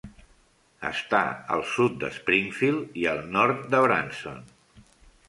Està 0.87 1.19
al 1.55 1.61
sud 1.73 1.99
de 2.03 2.09
Springfield 2.15 2.97
i 3.03 3.05
al 3.13 3.21
nord 3.37 3.61
de 3.75 3.83
Branson. 3.85 4.41